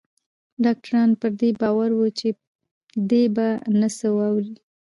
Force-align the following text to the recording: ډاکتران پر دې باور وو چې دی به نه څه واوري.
ډاکتران 0.63 1.09
پر 1.19 1.31
دې 1.41 1.49
باور 1.61 1.89
وو 1.97 2.07
چې 2.19 2.27
دی 3.09 3.23
به 3.35 3.47
نه 3.79 3.87
څه 3.97 4.07
واوري. 4.17 4.55